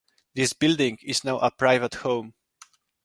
[0.33, 2.33] This building is now a private home.